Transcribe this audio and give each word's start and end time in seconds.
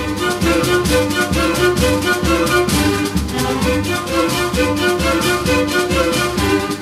Thank 0.00 0.20
you. 0.20 0.29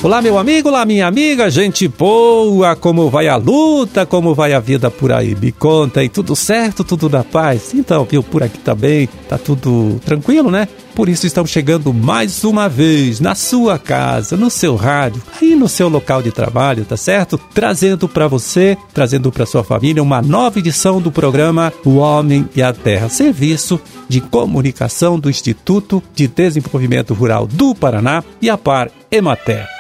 Olá, 0.01 0.23
meu 0.23 0.39
amigo, 0.39 0.69
olá, 0.69 0.85
minha 0.85 1.09
amiga, 1.09 1.51
gente 1.51 1.89
boa, 1.89 2.77
como 2.77 3.11
vai 3.11 3.27
a 3.27 3.35
luta, 3.35 4.07
como 4.07 4.33
vai 4.33 4.53
a 4.53 4.61
vida 4.61 4.93
por 4.93 5.11
aí? 5.11 5.35
Me 5.35 5.51
conta 5.51 5.99
aí, 5.99 6.09
tudo 6.09 6.37
certo, 6.37 6.85
tudo 6.85 7.11
na 7.11 7.25
paz? 7.25 7.75
Então, 7.75 8.07
viu, 8.09 8.23
por 8.23 8.41
aqui 8.41 8.59
também, 8.61 9.09
tá 9.29 9.37
tudo 9.37 10.01
tranquilo, 10.05 10.53
né? 10.53 10.69
Por 10.95 11.09
isso 11.09 11.27
estamos 11.27 11.51
chegando 11.51 11.93
mais 11.93 12.45
uma 12.45 12.69
vez 12.69 13.19
na 13.19 13.35
sua 13.35 13.77
casa, 13.77 14.37
no 14.37 14.49
seu 14.51 14.77
rádio, 14.77 15.21
aí 15.43 15.57
no 15.57 15.69
seu 15.69 15.89
local 15.89 16.23
de 16.23 16.31
trabalho, 16.31 16.85
tá 16.85 16.97
certo? 16.97 17.37
Trazendo 17.53 18.09
para 18.09 18.29
você, 18.29 18.79
trazendo 18.95 19.33
para 19.33 19.47
sua 19.47 19.65
família 19.65 20.01
uma 20.01 20.23
nova 20.23 20.61
edição 20.61 21.01
do 21.01 21.11
programa 21.11 21.73
O 21.85 21.97
Homem 21.97 22.49
e 22.55 22.63
a 22.63 22.73
Terra, 22.73 23.09
serviço 23.09 23.81
de 24.09 24.21
comunicação 24.21 25.19
do 25.19 25.29
Instituto 25.29 26.01
de 26.15 26.29
Desenvolvimento 26.29 27.15
Rural 27.15 27.49
do 27.49 27.75
Paraná 27.75 28.23
e 28.41 28.49
a 28.49 28.57
Par 28.57 28.91
Emater. 29.11 29.78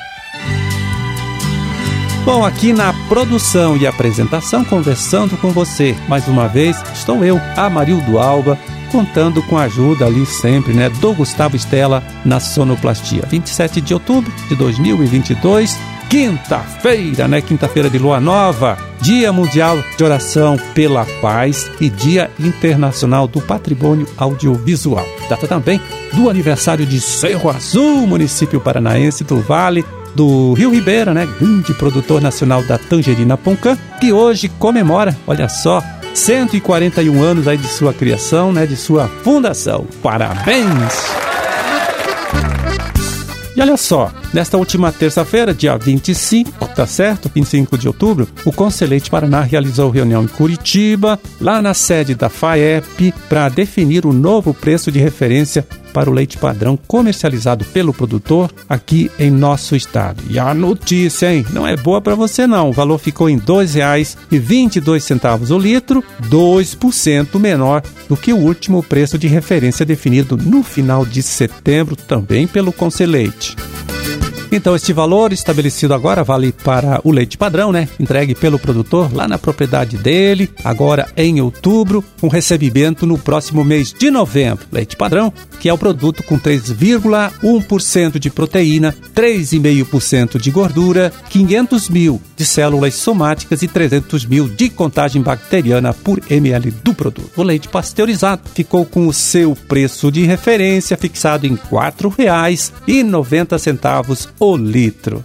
Bom, 2.29 2.45
aqui 2.45 2.75
na 2.75 2.93
produção 3.09 3.75
e 3.75 3.87
apresentação, 3.87 4.63
conversando 4.63 5.35
com 5.39 5.51
você, 5.51 5.97
mais 6.07 6.29
uma 6.29 6.47
vez, 6.47 6.77
estou 6.93 7.25
eu, 7.25 7.41
Amarildo 7.57 8.19
Alba, 8.19 8.59
contando 8.93 9.43
com 9.45 9.57
a 9.57 9.63
ajuda 9.63 10.05
ali 10.05 10.27
sempre, 10.27 10.75
né, 10.75 10.91
do 10.91 11.15
Gustavo 11.15 11.57
Estela 11.57 12.05
na 12.27 12.39
sonoplastia. 12.39 13.23
27 13.27 13.81
de 13.81 13.95
outubro 13.95 14.31
de 14.47 14.55
2022, 14.57 15.75
quinta-feira, 16.11 17.27
né, 17.27 17.41
quinta-feira 17.41 17.89
de 17.89 17.99
lua 17.99 18.21
nova, 18.21 18.77
Dia 19.01 19.33
Mundial 19.33 19.83
de 19.97 20.05
Oração 20.05 20.59
pela 20.75 21.07
Paz 21.23 21.71
e 21.81 21.89
Dia 21.89 22.31
Internacional 22.39 23.27
do 23.27 23.41
Patrimônio 23.41 24.07
Audiovisual. 24.19 25.07
Data 25.31 25.49
também 25.49 25.81
do 26.13 26.29
aniversário 26.29 26.85
de 26.85 27.01
Cerro 27.01 27.49
Azul, 27.49 28.07
município 28.07 28.61
paranaense 28.61 29.25
do 29.25 29.41
Vale 29.41 29.83
do 30.15 30.53
Rio 30.55 30.71
Ribeira, 30.71 31.15
né, 31.15 31.29
grande 31.39 31.75
produtor 31.75 32.21
nacional 32.21 32.63
da 32.63 32.79
tangerina 32.79 33.37
Poncã, 33.37 33.77
que 34.01 34.13
hoje 34.13 34.49
comemora, 34.49 35.17
olha 35.27 35.49
só, 35.49 35.83
141 36.15 37.23
anos 37.23 37.47
aí 37.47 37.57
de 37.57 37.69
sua 37.69 37.93
criação, 37.93 38.53
né, 38.53 38.67
de 38.67 38.77
sua 38.77 39.09
fundação. 39.23 39.87
Parabéns! 40.03 41.19
E 43.55 43.61
olha 43.61 43.77
só, 43.77 44.13
nesta 44.33 44.57
última 44.57 44.93
terça-feira, 44.93 45.55
dia 45.55 45.77
25, 45.77 46.69
tá 46.69 46.87
certo? 46.87 47.31
25 47.35 47.79
de 47.79 47.89
outubro, 47.89 48.29
o 48.45 48.53
Conselheiro 48.53 49.11
Paraná 49.11 49.43
realizou 49.43 49.91
reunião 49.91 50.25
em 50.25 50.29
Curitiba, 50.29 51.19
lá 51.41 51.63
na 51.63 51.75
sede 51.75 52.15
da 52.15 52.29
FAEP, 52.29 53.13
para 53.29 53.49
definir 53.49 54.07
o 54.07 54.13
novo 54.13 54.53
preço 54.53 54.91
de 54.91 54.99
referência 54.99 55.65
para 55.93 56.11
o 56.11 56.13
leite 56.13 56.39
padrão 56.39 56.79
comercializado 56.87 57.65
pelo 57.67 57.93
produtor 57.93 58.51
aqui 58.69 59.11
em 59.19 59.31
nosso 59.31 59.75
estado. 59.75 60.23
E 60.31 60.39
a 60.39 60.55
notícia, 60.55 61.35
hein? 61.35 61.45
Não 61.51 61.67
é 61.67 61.77
boa 61.77 62.01
para 62.01 62.15
você 62.15 62.47
não. 62.47 62.71
O 62.71 62.73
valor 62.73 62.99
ficou 62.99 63.29
em 63.29 63.37
R$ 63.37 63.43
2,22 63.43 65.51
o 65.51 65.59
litro, 65.59 66.05
2% 66.23 67.39
menor 67.39 67.83
do 68.09 68.17
que 68.17 68.33
o 68.33 68.39
último 68.39 68.83
preço 68.83 69.19
de 69.19 69.27
referência 69.27 69.85
definido 69.85 70.37
no 70.37 70.63
final 70.63 71.05
de 71.05 71.23
setembro 71.23 71.97
também 71.97 72.47
pelo 72.47 72.73
Conselheite. 72.73 73.57
Então, 74.51 74.75
este 74.75 74.93
valor 74.93 75.33
estabelecido 75.33 75.93
agora 75.93 76.25
vale 76.25 76.53
para 76.53 77.01
o 77.05 77.13
leite 77.13 77.37
padrão, 77.37 77.71
né? 77.71 77.89
Entregue 78.01 78.35
pelo 78.35 78.59
produtor 78.59 79.13
lá 79.13 79.29
na 79.29 79.39
propriedade 79.39 79.99
dele, 79.99 80.51
agora 80.65 81.07
em 81.17 81.41
outubro, 81.41 82.03
com 82.21 82.29
recebimento 82.29 83.07
no 83.07 83.19
próximo 83.19 83.63
mês 83.63 83.93
de 83.93 84.11
novembro. 84.11 84.67
Leite 84.73 84.97
padrão, 84.97 85.33
que 85.61 85.69
é 85.69 85.73
o 85.73 85.79
produto 85.79 86.23
com 86.23 86.39
3,1% 86.39 88.19
de 88.19 88.31
proteína, 88.31 88.95
3,5% 89.15 90.41
de 90.41 90.51
gordura, 90.51 91.13
500 91.29 91.89
mil 91.91 92.21
de 92.39 92.47
células 92.47 92.95
somáticas 92.95 93.63
e 93.63 93.69
300 93.69 94.25
mil 94.25 94.49
de 94.49 94.71
contagem 94.71 95.21
bacteriana 95.21 95.93
por 95.93 96.23
ml 96.31 96.71
do 96.71 96.95
produto. 96.95 97.31
O 97.37 97.43
leite 97.43 97.69
pasteurizado 97.69 98.41
ficou 98.55 98.87
com 98.87 99.09
o 99.09 99.13
seu 99.13 99.55
preço 99.55 100.11
de 100.11 100.25
referência 100.25 100.97
fixado 100.97 101.47
em 101.47 101.55
R$ 101.55 101.61
4,90 101.71 104.29
o 104.39 104.57
litro. 104.57 105.23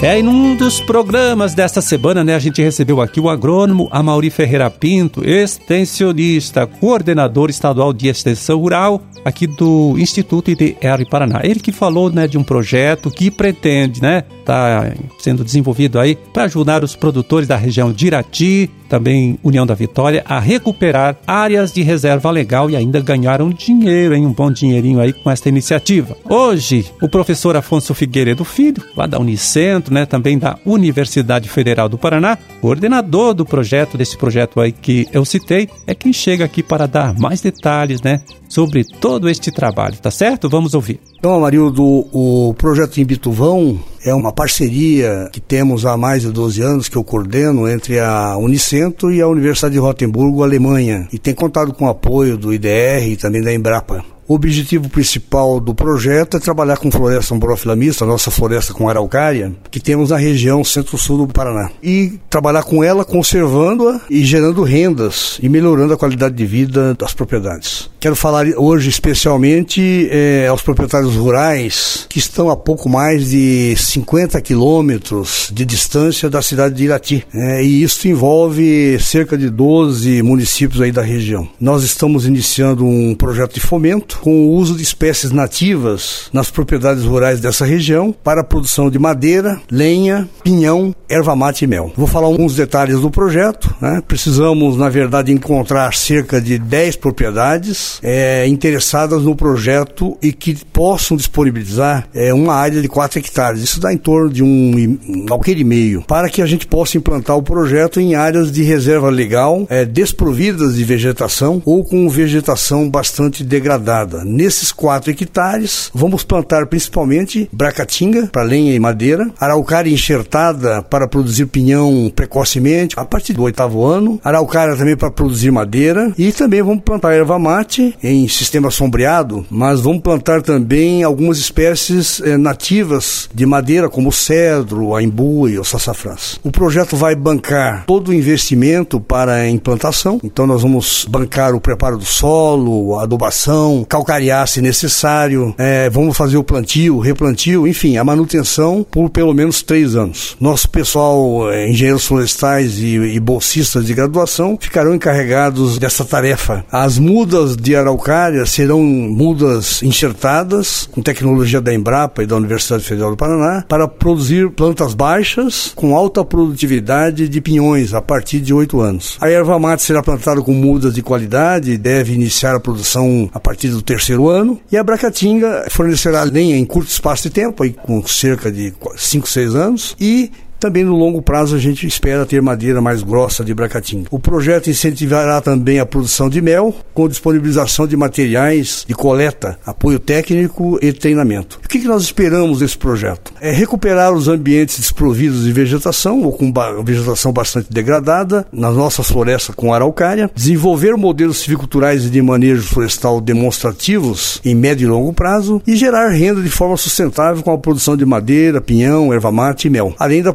É, 0.00 0.16
em 0.16 0.28
um 0.28 0.54
dos 0.54 0.80
programas 0.80 1.54
desta 1.54 1.80
semana, 1.80 2.22
né, 2.22 2.32
a 2.32 2.38
gente 2.38 2.62
recebeu 2.62 3.00
aqui 3.00 3.18
o 3.18 3.28
agrônomo 3.28 3.88
Amauri 3.90 4.30
Ferreira 4.30 4.70
Pinto, 4.70 5.28
extensionista, 5.28 6.68
coordenador 6.68 7.50
estadual 7.50 7.92
de 7.92 8.06
extensão 8.06 8.60
rural 8.60 9.02
aqui 9.24 9.48
do 9.48 9.96
Instituto 9.98 10.52
IDR 10.52 11.04
Paraná. 11.10 11.40
Ele 11.42 11.58
que 11.58 11.72
falou, 11.72 12.12
né, 12.12 12.28
de 12.28 12.38
um 12.38 12.44
projeto 12.44 13.10
que 13.10 13.28
pretende, 13.28 14.00
né, 14.00 14.22
tá 14.48 14.94
sendo 15.18 15.44
desenvolvido 15.44 16.00
aí 16.00 16.16
para 16.32 16.44
ajudar 16.44 16.82
os 16.82 16.96
produtores 16.96 17.46
da 17.46 17.54
região 17.54 17.92
de 17.92 18.06
Irati, 18.06 18.70
também 18.88 19.38
União 19.44 19.66
da 19.66 19.74
Vitória, 19.74 20.24
a 20.24 20.40
recuperar 20.40 21.18
áreas 21.26 21.70
de 21.70 21.82
reserva 21.82 22.30
legal 22.30 22.70
e 22.70 22.74
ainda 22.74 22.98
ganharam 22.98 23.50
dinheiro, 23.50 24.14
hein? 24.14 24.24
Um 24.24 24.32
bom 24.32 24.50
dinheirinho 24.50 25.00
aí 25.00 25.12
com 25.12 25.30
esta 25.30 25.50
iniciativa. 25.50 26.16
Hoje, 26.24 26.86
o 27.02 27.10
professor 27.10 27.56
Afonso 27.56 27.92
Figueiredo 27.92 28.42
Filho, 28.42 28.82
lá 28.96 29.06
da 29.06 29.18
Unicentro, 29.18 29.92
né? 29.92 30.06
Também 30.06 30.38
da 30.38 30.56
Universidade 30.64 31.46
Federal 31.46 31.86
do 31.86 31.98
Paraná, 31.98 32.38
coordenador 32.62 33.34
do 33.34 33.44
projeto, 33.44 33.98
desse 33.98 34.16
projeto 34.16 34.62
aí 34.62 34.72
que 34.72 35.06
eu 35.12 35.26
citei, 35.26 35.68
é 35.86 35.94
quem 35.94 36.10
chega 36.10 36.46
aqui 36.46 36.62
para 36.62 36.86
dar 36.86 37.14
mais 37.18 37.42
detalhes, 37.42 38.00
né? 38.00 38.22
Sobre 38.48 38.82
todo 38.82 39.28
este 39.28 39.50
trabalho, 39.50 39.98
tá 39.98 40.10
certo? 40.10 40.48
Vamos 40.48 40.72
ouvir. 40.72 40.98
Então, 41.18 41.34
Amarildo, 41.34 41.84
o 41.84 42.54
projeto 42.56 42.98
Imbituvão 42.98 43.78
é 44.04 44.14
uma 44.14 44.32
parceria 44.32 45.28
que 45.32 45.40
temos 45.40 45.86
há 45.86 45.96
mais 45.96 46.22
de 46.22 46.30
12 46.30 46.62
anos, 46.62 46.88
que 46.88 46.96
eu 46.96 47.04
coordeno, 47.04 47.68
entre 47.68 47.98
a 47.98 48.36
Unicentro 48.36 49.12
e 49.12 49.20
a 49.20 49.28
Universidade 49.28 49.74
de 49.74 49.80
Rotemburgo, 49.80 50.42
Alemanha. 50.42 51.08
E 51.12 51.18
tem 51.18 51.34
contado 51.34 51.72
com 51.72 51.86
o 51.86 51.90
apoio 51.90 52.36
do 52.36 52.52
IDR 52.52 53.08
e 53.08 53.16
também 53.16 53.42
da 53.42 53.52
Embrapa. 53.52 54.04
O 54.28 54.34
objetivo 54.34 54.90
principal 54.90 55.58
do 55.58 55.74
projeto 55.74 56.36
é 56.36 56.40
trabalhar 56.40 56.76
com 56.76 56.90
floresta 56.90 57.34
ambrofila 57.34 57.74
mista, 57.74 58.04
nossa 58.04 58.30
floresta 58.30 58.74
com 58.74 58.86
araucária, 58.86 59.54
que 59.70 59.80
temos 59.80 60.10
na 60.10 60.18
região 60.18 60.62
centro-sul 60.62 61.26
do 61.26 61.32
Paraná. 61.32 61.70
E 61.82 62.18
trabalhar 62.28 62.62
com 62.62 62.84
ela 62.84 63.06
conservando-a 63.06 64.02
e 64.10 64.22
gerando 64.22 64.62
rendas 64.62 65.38
e 65.42 65.48
melhorando 65.48 65.94
a 65.94 65.96
qualidade 65.96 66.34
de 66.34 66.44
vida 66.44 66.92
das 66.92 67.14
propriedades. 67.14 67.88
Quero 68.00 68.14
falar 68.14 68.46
hoje 68.56 68.88
especialmente 68.88 70.08
é, 70.12 70.46
aos 70.46 70.62
proprietários 70.62 71.16
rurais 71.16 72.06
que 72.08 72.20
estão 72.20 72.48
a 72.48 72.56
pouco 72.56 72.88
mais 72.88 73.30
de 73.30 73.74
50 73.76 74.40
quilômetros 74.40 75.50
de 75.52 75.64
distância 75.64 76.30
da 76.30 76.40
cidade 76.40 76.76
de 76.76 76.84
Irati. 76.84 77.26
É, 77.34 77.64
e 77.64 77.82
isso 77.82 78.06
envolve 78.06 79.00
cerca 79.00 79.36
de 79.36 79.50
12 79.50 80.22
municípios 80.22 80.80
aí 80.80 80.92
da 80.92 81.02
região. 81.02 81.48
Nós 81.60 81.82
estamos 81.82 82.24
iniciando 82.24 82.86
um 82.86 83.16
projeto 83.16 83.54
de 83.54 83.60
fomento 83.60 84.20
com 84.20 84.46
o 84.46 84.52
uso 84.52 84.76
de 84.76 84.82
espécies 84.84 85.32
nativas 85.32 86.28
nas 86.32 86.52
propriedades 86.52 87.02
rurais 87.02 87.40
dessa 87.40 87.66
região 87.66 88.14
para 88.22 88.42
a 88.42 88.44
produção 88.44 88.88
de 88.88 88.98
madeira, 88.98 89.60
lenha, 89.68 90.28
pinhão, 90.44 90.94
erva 91.08 91.34
mate 91.34 91.64
e 91.64 91.66
mel. 91.66 91.92
Vou 91.96 92.06
falar 92.06 92.28
alguns 92.28 92.54
detalhes 92.54 93.00
do 93.00 93.10
projeto. 93.10 93.74
Né? 93.80 94.00
Precisamos, 94.06 94.76
na 94.76 94.88
verdade, 94.88 95.32
encontrar 95.32 95.92
cerca 95.94 96.40
de 96.40 96.60
10 96.60 96.94
propriedades 96.94 97.87
é, 98.02 98.46
interessadas 98.46 99.22
no 99.22 99.34
projeto 99.34 100.16
e 100.22 100.32
que 100.32 100.54
possam 100.72 101.16
disponibilizar 101.16 102.08
é, 102.14 102.32
uma 102.32 102.54
área 102.54 102.80
de 102.80 102.88
4 102.88 103.18
hectares. 103.18 103.62
Isso 103.62 103.80
dá 103.80 103.92
em 103.92 103.98
torno 103.98 104.30
de 104.30 104.42
um, 104.42 104.98
um 105.08 105.26
alqueire 105.30 105.60
e 105.60 105.64
meio, 105.64 106.02
para 106.02 106.28
que 106.28 106.42
a 106.42 106.46
gente 106.46 106.66
possa 106.66 106.96
implantar 106.96 107.36
o 107.36 107.42
projeto 107.42 108.00
em 108.00 108.14
áreas 108.14 108.52
de 108.52 108.62
reserva 108.62 109.10
legal, 109.10 109.66
é, 109.68 109.84
desprovidas 109.84 110.76
de 110.76 110.84
vegetação 110.84 111.62
ou 111.64 111.84
com 111.84 112.08
vegetação 112.08 112.88
bastante 112.88 113.42
degradada 113.42 113.88
Nesses 114.24 114.72
4 114.72 115.10
hectares, 115.10 115.90
vamos 115.94 116.22
plantar 116.22 116.66
principalmente 116.66 117.48
bracatinga 117.52 118.28
para 118.32 118.42
lenha 118.42 118.74
e 118.74 118.78
madeira, 118.78 119.30
araucária 119.38 119.90
enxertada 119.90 120.82
para 120.82 121.08
produzir 121.08 121.46
pinhão 121.46 122.10
precocemente, 122.14 122.94
a 122.98 123.04
partir 123.04 123.32
do 123.32 123.42
oitavo 123.42 123.84
ano, 123.84 124.20
araucária 124.22 124.76
também 124.76 124.96
para 124.96 125.10
produzir 125.10 125.50
madeira 125.50 126.12
e 126.18 126.32
também 126.32 126.62
vamos 126.62 126.82
plantar 126.82 127.14
erva 127.14 127.38
mate 127.38 127.77
em 128.02 128.28
sistema 128.28 128.70
sombreado, 128.70 129.44
mas 129.50 129.80
vamos 129.80 130.02
plantar 130.02 130.42
também 130.42 131.02
algumas 131.02 131.38
espécies 131.38 132.20
eh, 132.20 132.36
nativas 132.36 133.28
de 133.34 133.46
madeira, 133.46 133.88
como 133.88 134.08
o 134.08 134.12
cedro, 134.12 134.94
a 134.94 135.02
imbu 135.02 135.48
e 135.48 135.58
o 135.58 135.64
sassafrás. 135.64 136.38
O 136.42 136.50
projeto 136.50 136.96
vai 136.96 137.14
bancar 137.14 137.84
todo 137.86 138.08
o 138.08 138.14
investimento 138.14 139.00
para 139.00 139.34
a 139.34 139.50
implantação, 139.50 140.20
então 140.22 140.46
nós 140.46 140.62
vamos 140.62 141.06
bancar 141.08 141.54
o 141.54 141.60
preparo 141.60 141.98
do 141.98 142.04
solo, 142.04 142.98
a 142.98 143.02
adubação, 143.02 143.84
calcarear 143.88 144.46
se 144.46 144.60
necessário, 144.60 145.54
eh, 145.58 145.90
vamos 145.90 146.16
fazer 146.16 146.36
o 146.36 146.44
plantio, 146.44 146.98
replantio, 146.98 147.66
enfim, 147.66 147.96
a 147.96 148.04
manutenção 148.04 148.86
por 148.90 149.10
pelo 149.10 149.34
menos 149.34 149.62
três 149.62 149.94
anos. 149.94 150.36
Nosso 150.40 150.68
pessoal, 150.68 151.50
eh, 151.50 151.68
engenheiros 151.68 152.06
florestais 152.06 152.78
e, 152.78 152.96
e 152.96 153.20
bolsistas 153.20 153.86
de 153.86 153.94
graduação, 153.94 154.56
ficarão 154.60 154.94
encarregados 154.94 155.78
dessa 155.78 156.04
tarefa. 156.04 156.64
As 156.70 156.98
mudas 156.98 157.56
de 157.56 157.67
araucária 157.74 158.44
serão 158.46 158.82
mudas 158.82 159.82
enxertadas 159.82 160.88
com 160.90 161.02
tecnologia 161.02 161.60
da 161.60 161.74
Embrapa 161.74 162.22
e 162.22 162.26
da 162.26 162.36
Universidade 162.36 162.84
Federal 162.84 163.10
do 163.10 163.16
Paraná 163.16 163.64
para 163.68 163.88
produzir 163.88 164.50
plantas 164.50 164.94
baixas 164.94 165.72
com 165.74 165.96
alta 165.96 166.24
produtividade 166.24 167.28
de 167.28 167.40
pinhões 167.40 167.94
a 167.94 168.00
partir 168.00 168.40
de 168.40 168.52
oito 168.52 168.80
anos. 168.80 169.16
A 169.20 169.30
erva 169.30 169.58
mate 169.58 169.82
será 169.82 170.02
plantada 170.02 170.42
com 170.42 170.52
mudas 170.52 170.94
de 170.94 171.02
qualidade 171.02 171.72
e 171.72 171.78
deve 171.78 172.14
iniciar 172.14 172.54
a 172.54 172.60
produção 172.60 173.30
a 173.32 173.40
partir 173.40 173.68
do 173.68 173.82
terceiro 173.82 174.28
ano 174.28 174.60
e 174.70 174.76
a 174.76 174.84
bracatinga 174.84 175.66
fornecerá 175.70 176.22
lenha 176.22 176.56
em 176.56 176.64
curto 176.64 176.88
espaço 176.88 177.24
de 177.24 177.30
tempo, 177.30 177.62
aí 177.62 177.72
com 177.72 178.06
cerca 178.06 178.50
de 178.50 178.72
5, 178.96 179.28
6 179.28 179.54
anos, 179.54 179.96
e 180.00 180.30
também 180.58 180.84
no 180.84 180.96
longo 180.96 181.22
prazo 181.22 181.56
a 181.56 181.58
gente 181.58 181.86
espera 181.86 182.26
ter 182.26 182.42
madeira 182.42 182.80
mais 182.80 183.02
grossa 183.02 183.44
de 183.44 183.54
bracatinga. 183.54 184.08
O 184.10 184.18
projeto 184.18 184.70
incentivará 184.70 185.40
também 185.40 185.78
a 185.78 185.86
produção 185.86 186.28
de 186.28 186.40
mel 186.40 186.74
com 186.92 187.08
disponibilização 187.08 187.86
de 187.86 187.96
materiais 187.96 188.84
de 188.86 188.94
coleta, 188.94 189.58
apoio 189.64 189.98
técnico 189.98 190.78
e 190.82 190.92
treinamento. 190.92 191.60
O 191.64 191.68
que 191.68 191.78
nós 191.86 192.02
esperamos 192.02 192.58
desse 192.58 192.76
projeto? 192.76 193.32
É 193.40 193.52
recuperar 193.52 194.12
os 194.12 194.28
ambientes 194.28 194.78
desprovidos 194.78 195.44
de 195.44 195.52
vegetação 195.52 196.22
ou 196.22 196.32
com 196.32 196.52
vegetação 196.82 197.32
bastante 197.32 197.72
degradada 197.72 198.46
nas 198.52 198.74
nossas 198.74 199.08
florestas 199.08 199.54
com 199.54 199.72
araucária, 199.72 200.30
desenvolver 200.34 200.96
modelos 200.96 201.38
civiculturais 201.38 202.04
e 202.04 202.10
de 202.10 202.20
manejo 202.20 202.62
florestal 202.62 203.20
demonstrativos 203.20 204.40
em 204.44 204.54
médio 204.54 204.86
e 204.86 204.90
longo 204.90 205.12
prazo 205.12 205.62
e 205.66 205.76
gerar 205.76 206.08
renda 206.08 206.42
de 206.42 206.50
forma 206.50 206.76
sustentável 206.76 207.42
com 207.42 207.52
a 207.52 207.58
produção 207.58 207.96
de 207.96 208.04
madeira, 208.04 208.60
pinhão, 208.60 209.12
erva 209.12 209.30
mate 209.30 209.68
e 209.68 209.70
mel, 209.70 209.94
além 209.98 210.22
da 210.22 210.32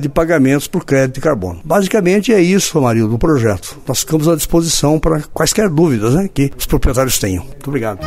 de 0.00 0.08
pagamentos 0.08 0.66
por 0.66 0.84
crédito 0.84 1.16
de 1.16 1.20
carbono. 1.20 1.60
Basicamente 1.64 2.32
é 2.32 2.40
isso, 2.40 2.78
Amarildo, 2.78 3.12
do 3.12 3.18
projeto. 3.18 3.78
Nós 3.86 4.00
ficamos 4.00 4.28
à 4.28 4.36
disposição 4.36 4.98
para 4.98 5.20
quaisquer 5.32 5.68
dúvidas 5.68 6.14
né, 6.14 6.28
que 6.32 6.50
os 6.56 6.66
proprietários 6.66 7.18
tenham. 7.18 7.44
Muito 7.44 7.68
obrigado. 7.68 8.00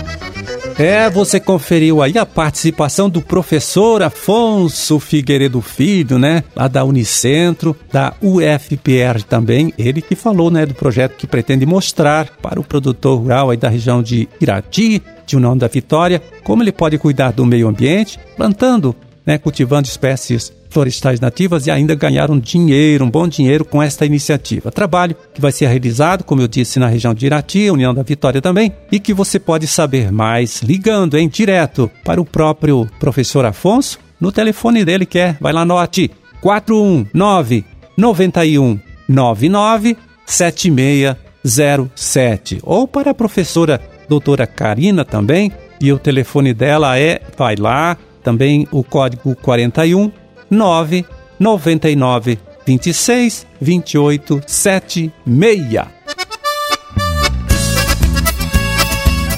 É, 0.77 1.09
você 1.09 1.39
conferiu 1.39 2.01
aí 2.01 2.17
a 2.17 2.25
participação 2.25 3.09
do 3.09 3.21
professor 3.21 4.01
Afonso 4.01 4.99
Figueiredo 4.99 5.61
Filho, 5.61 6.17
né? 6.17 6.43
Lá 6.55 6.67
da 6.67 6.83
Unicentro, 6.83 7.75
da 7.91 8.13
UFPR 8.21 9.21
também. 9.27 9.73
Ele 9.77 10.01
que 10.01 10.15
falou, 10.15 10.49
né, 10.49 10.65
do 10.65 10.73
projeto 10.73 11.15
que 11.15 11.27
pretende 11.27 11.65
mostrar 11.65 12.29
para 12.41 12.59
o 12.59 12.63
produtor 12.63 13.19
rural 13.19 13.51
aí 13.51 13.57
da 13.57 13.69
região 13.69 14.01
de 14.01 14.27
Irati, 14.41 15.01
de 15.25 15.37
União 15.37 15.55
da 15.55 15.67
Vitória, 15.67 16.21
como 16.43 16.63
ele 16.63 16.71
pode 16.71 16.97
cuidar 16.97 17.31
do 17.31 17.45
meio 17.45 17.67
ambiente, 17.67 18.19
plantando, 18.35 18.95
né, 19.25 19.37
cultivando 19.37 19.87
espécies 19.87 20.51
florestais 20.73 21.19
nativas 21.19 21.67
e 21.67 21.71
ainda 21.71 21.95
ganharam 21.95 22.39
dinheiro, 22.39 23.05
um 23.05 23.09
bom 23.09 23.27
dinheiro 23.27 23.63
com 23.63 23.79
esta 23.81 24.05
iniciativa. 24.05 24.69
Trabalho 24.71 25.15
que 25.33 25.39
vai 25.39 25.51
ser 25.51 25.67
realizado, 25.67 26.23
como 26.23 26.41
eu 26.41 26.47
disse, 26.47 26.79
na 26.79 26.87
região 26.87 27.13
de 27.13 27.27
Irati, 27.27 27.69
União 27.69 27.93
da 27.93 28.01
Vitória 28.01 28.41
também, 28.41 28.73
e 28.91 28.99
que 28.99 29.13
você 29.13 29.37
pode 29.39 29.67
saber 29.67 30.11
mais 30.11 30.61
ligando 30.61 31.15
em 31.17 31.29
direto 31.29 31.89
para 32.03 32.19
o 32.19 32.25
próprio 32.25 32.89
professor 32.99 33.45
Afonso 33.45 33.99
no 34.19 34.31
telefone 34.31 34.83
dele 34.83 35.05
que 35.05 35.19
é, 35.19 35.37
vai 35.39 35.53
lá 35.53 35.63
note, 35.63 36.09
419 36.41 37.63
91 37.97 38.79
99 39.07 39.95
7607 40.25 42.59
ou 42.63 42.87
para 42.87 43.11
a 43.11 43.13
professora 43.13 43.79
doutora 44.07 44.47
Karina 44.47 45.05
também, 45.05 45.51
e 45.81 45.91
o 45.91 45.99
telefone 45.99 46.53
dela 46.53 46.97
é, 46.97 47.19
vai 47.37 47.55
lá, 47.55 47.97
também 48.23 48.67
o 48.71 48.83
código 48.83 49.35
41 49.35 50.11
9 50.57 51.03
99 51.39 52.37
26 52.65 53.45
28 53.61 54.41
76. 54.47 55.87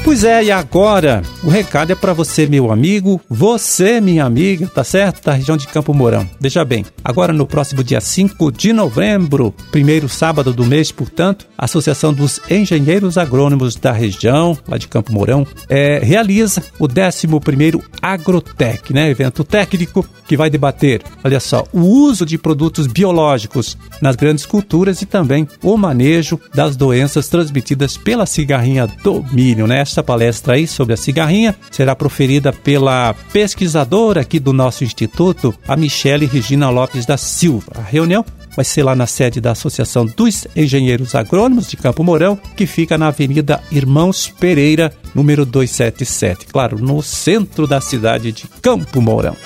Pois 0.06 0.24
é, 0.24 0.44
e 0.44 0.52
agora 0.52 1.24
o 1.44 1.50
recado 1.50 1.92
é 1.92 1.96
para 1.96 2.14
você, 2.14 2.46
meu 2.46 2.72
amigo, 2.72 3.20
você, 3.28 4.00
minha 4.00 4.24
amiga, 4.24 4.68
tá 4.68 4.84
certo? 4.84 5.26
Da 5.26 5.34
região 5.34 5.58
de 5.58 5.68
Campo 5.68 5.96
Mourão. 5.96 6.30
Veja 6.40 6.64
bem, 6.64 6.86
agora 7.04 7.34
no 7.34 7.48
próximo 7.48 7.84
dia 7.84 8.00
5 8.00 8.52
de 8.52 8.72
novembro, 8.72 9.52
primeiro 9.72 10.08
sábado 10.08 10.54
do 10.54 10.64
mês, 10.64 10.92
portanto, 10.92 11.48
a 11.58 11.66
Associação 11.66 12.14
dos 12.14 12.40
Engenheiros 12.52 13.18
Agrônomos 13.18 13.76
da 13.78 13.92
região, 13.92 14.56
lá 14.68 14.78
de 14.78 14.88
Campo 14.88 15.12
Mourão, 15.12 15.46
é, 15.68 15.98
realiza 16.04 16.64
o 16.78 16.86
11 16.86 17.84
Agrotec, 18.00 18.94
né? 18.94 19.10
Evento 19.10 19.44
técnico 19.44 20.08
que 20.28 20.38
vai 20.38 20.52
debater, 20.52 21.02
olha 21.24 21.40
só, 21.40 21.64
o 21.74 21.80
uso 21.80 22.28
de 22.28 22.38
produtos 22.38 22.86
biológicos 22.86 23.76
nas 24.00 24.16
grandes 24.16 24.46
culturas 24.46 25.02
e 25.02 25.06
também 25.08 25.48
o 25.64 25.76
manejo 25.78 26.40
das 26.54 26.76
doenças 26.76 27.28
transmitidas 27.28 27.98
pela 27.98 28.28
cigarrinha 28.28 28.86
do 29.04 29.26
milho, 29.32 29.66
né? 29.66 29.84
Esta 29.96 30.04
palestra 30.04 30.56
aí 30.56 30.68
sobre 30.68 30.94
a 30.94 30.98
cigarrinha 30.98 31.56
será 31.72 31.96
proferida 31.96 32.52
pela 32.52 33.14
pesquisadora 33.32 34.20
aqui 34.20 34.42
do 34.42 34.52
nosso 34.52 34.84
instituto, 34.84 35.56
a 35.66 35.78
Michele 35.78 36.26
Regina 36.26 36.70
Lopes 36.70 37.06
da 37.06 37.16
Silva. 37.16 37.72
A 37.78 37.82
reunião 37.82 38.26
vai 38.58 38.66
ser 38.66 38.84
lá 38.84 38.94
na 38.94 39.08
sede 39.08 39.40
da 39.40 39.52
Associação 39.52 40.06
dos 40.06 40.46
Engenheiros 40.54 41.16
Agrônomos 41.16 41.70
de 41.70 41.78
Campo 41.78 42.04
Mourão, 42.04 42.38
que 42.58 42.68
fica 42.68 42.98
na 42.98 43.08
Avenida 43.08 43.64
Irmãos 43.72 44.28
Pereira, 44.38 44.92
número 45.14 45.46
277, 45.46 46.48
claro, 46.48 46.78
no 46.78 47.02
centro 47.02 47.66
da 47.66 47.80
cidade 47.80 48.34
de 48.34 48.50
Campo 48.62 49.00
Mourão. 49.00 49.38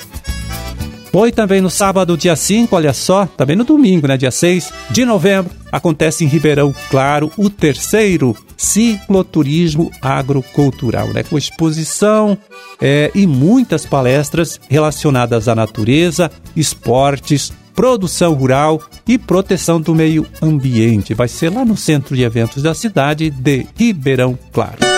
Foi 1.12 1.32
também 1.32 1.60
no 1.60 1.70
sábado, 1.70 2.16
dia 2.16 2.36
5, 2.36 2.76
olha 2.76 2.94
só, 2.94 3.26
também 3.26 3.56
no 3.56 3.64
domingo, 3.64 4.08
né, 4.08 4.16
dia 4.16 4.30
6 4.30 4.72
de 4.92 5.06
novembro, 5.06 5.52
acontece 5.72 6.24
em 6.24 6.28
Ribeirão 6.28 6.74
Claro 6.90 7.32
o 7.36 7.50
terceiro 7.50 8.36
cicloturismo 8.56 9.90
agrocultural, 10.02 11.08
né, 11.08 11.24
com 11.24 11.38
exposição 11.38 12.38
é, 12.80 13.12
e 13.16 13.26
muitas 13.26 13.86
palestras 13.86 14.60
relacionadas 14.70 15.48
à 15.48 15.56
natureza, 15.56 16.30
esportes, 16.56 17.52
produção 17.74 18.34
rural 18.34 18.82
e 19.08 19.18
proteção 19.18 19.80
do 19.80 19.96
meio 19.96 20.28
ambiente. 20.42 21.14
Vai 21.14 21.28
ser 21.28 21.50
lá 21.50 21.64
no 21.64 21.78
centro 21.78 22.16
de 22.16 22.24
eventos 22.24 22.62
da 22.62 22.74
cidade 22.74 23.30
de 23.30 23.66
Ribeirão 23.76 24.38
Claro. 24.52 24.89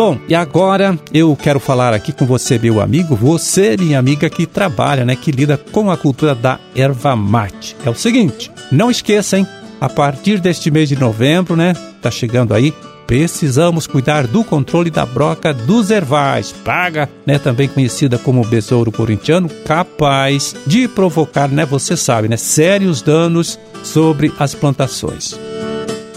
Bom, 0.00 0.18
e 0.26 0.34
agora 0.34 0.98
eu 1.12 1.36
quero 1.36 1.60
falar 1.60 1.92
aqui 1.92 2.10
com 2.10 2.24
você, 2.24 2.58
meu 2.58 2.80
amigo, 2.80 3.14
você, 3.14 3.76
minha 3.78 3.98
amiga 3.98 4.30
que 4.30 4.46
trabalha, 4.46 5.04
né, 5.04 5.14
que 5.14 5.30
lida 5.30 5.58
com 5.58 5.90
a 5.90 5.96
cultura 5.98 6.34
da 6.34 6.58
erva 6.74 7.14
mate. 7.14 7.76
É 7.84 7.90
o 7.90 7.94
seguinte, 7.94 8.50
não 8.72 8.90
esqueça, 8.90 9.36
hein? 9.36 9.46
A 9.78 9.90
partir 9.90 10.40
deste 10.40 10.70
mês 10.70 10.88
de 10.88 10.98
novembro, 10.98 11.54
né, 11.54 11.74
tá 12.00 12.10
chegando 12.10 12.54
aí, 12.54 12.72
precisamos 13.06 13.86
cuidar 13.86 14.26
do 14.26 14.42
controle 14.42 14.90
da 14.90 15.04
broca 15.04 15.52
dos 15.52 15.90
ervais, 15.90 16.50
praga, 16.50 17.06
né, 17.26 17.38
também 17.38 17.68
conhecida 17.68 18.16
como 18.16 18.42
besouro 18.42 18.90
corintiano, 18.90 19.50
capaz 19.66 20.56
de 20.66 20.88
provocar, 20.88 21.46
né, 21.46 21.66
você 21.66 21.94
sabe, 21.94 22.26
né, 22.26 22.38
sérios 22.38 23.02
danos 23.02 23.60
sobre 23.82 24.32
as 24.38 24.54
plantações. 24.54 25.38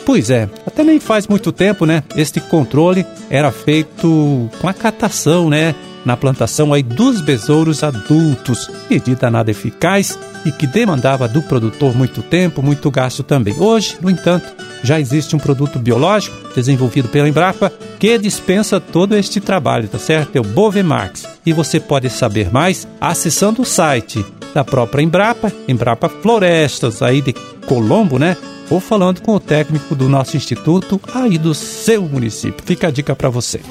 Pois 0.05 0.29
é, 0.29 0.50
até 0.65 0.83
nem 0.83 1.00
faz 1.00 1.27
muito 1.27 1.51
tempo, 1.51 1.86
né? 1.86 2.03
Este 2.15 2.41
controle 2.41 3.05
era 3.29 3.51
feito 3.51 4.50
com 4.60 4.67
a 4.67 4.74
catação, 4.74 5.50
né? 5.50 5.74
Na 6.05 6.17
plantação 6.17 6.74
aí 6.74 6.83
dos 6.83 7.22
besouros 7.22 7.81
adultos, 7.81 8.69
medida 8.89 9.31
nada 9.31 9.51
eficaz 9.51 10.19
e 10.45 10.51
que 10.51 10.67
demandava 10.67 11.29
do 11.29 11.41
produtor 11.41 11.95
muito 11.95 12.22
tempo, 12.22 12.62
muito 12.62 12.91
gasto 12.91 13.24
também. 13.24 13.55
Hoje, 13.57 13.98
no 14.01 14.10
entanto, 14.10 14.53
já 14.83 15.00
existe 15.00 15.33
um 15.33 15.39
produto 15.39 15.79
biológico 15.79 16.36
desenvolvido 16.53 17.07
pela 17.07 17.29
Embrapa 17.29 17.72
que 17.98 18.17
dispensa 18.17 18.81
todo 18.81 19.15
este 19.15 19.39
trabalho, 19.39 19.88
tá 19.88 19.98
certo? 19.98 20.36
É 20.36 20.41
o 20.41 20.43
Bovemax. 20.43 21.25
E 21.45 21.53
você 21.53 21.79
pode 21.79 22.10
saber 22.10 22.51
mais 22.51 22.86
acessando 23.00 23.62
o 23.62 23.65
site 23.65 24.25
da 24.53 24.65
própria 24.65 25.01
Embrapa, 25.01 25.51
Embrapa 25.69 26.10
Florestas, 26.10 27.01
aí 27.01 27.22
de 27.22 27.31
Colombo, 27.65 28.19
né? 28.19 28.36
Ou 28.70 28.79
falando 28.79 29.22
com 29.22 29.36
o 29.36 29.39
técnico 29.39 29.96
do 29.96 30.08
nosso 30.10 30.38
instituto 30.38 31.00
aí 31.13 31.38
do 31.38 31.53
seu 31.53 32.03
município. 32.03 32.63
Fica 32.65 32.88
a 32.88 32.91
dica 32.91 33.15
para 33.15 33.29
você. 33.29 33.62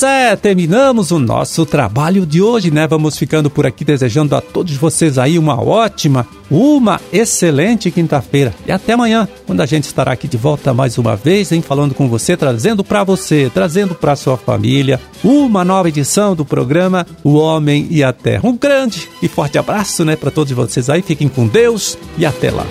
Pois 0.00 0.10
é, 0.10 0.34
terminamos 0.34 1.10
o 1.10 1.18
nosso 1.18 1.66
trabalho 1.66 2.24
de 2.24 2.40
hoje, 2.40 2.70
né? 2.70 2.86
Vamos 2.86 3.18
ficando 3.18 3.50
por 3.50 3.66
aqui 3.66 3.84
desejando 3.84 4.34
a 4.34 4.40
todos 4.40 4.74
vocês 4.74 5.18
aí 5.18 5.38
uma 5.38 5.60
ótima, 5.60 6.26
uma 6.50 6.98
excelente 7.12 7.90
quinta-feira. 7.90 8.54
E 8.66 8.72
até 8.72 8.94
amanhã, 8.94 9.28
quando 9.46 9.60
a 9.60 9.66
gente 9.66 9.84
estará 9.84 10.12
aqui 10.12 10.26
de 10.26 10.38
volta 10.38 10.72
mais 10.72 10.96
uma 10.96 11.16
vez, 11.16 11.52
hein, 11.52 11.60
falando 11.60 11.94
com 11.94 12.08
você, 12.08 12.34
trazendo 12.34 12.82
para 12.82 13.04
você, 13.04 13.50
trazendo 13.52 13.94
para 13.94 14.16
sua 14.16 14.38
família, 14.38 14.98
uma 15.22 15.66
nova 15.66 15.90
edição 15.90 16.34
do 16.34 16.46
programa 16.46 17.06
O 17.22 17.34
Homem 17.34 17.86
e 17.90 18.02
a 18.02 18.10
Terra. 18.10 18.48
Um 18.48 18.56
grande 18.56 19.06
e 19.22 19.28
forte 19.28 19.58
abraço, 19.58 20.02
né, 20.02 20.16
para 20.16 20.30
todos 20.30 20.50
vocês 20.52 20.88
aí. 20.88 21.02
Fiquem 21.02 21.28
com 21.28 21.46
Deus 21.46 21.98
e 22.16 22.24
até 22.24 22.50
lá. 22.50 22.64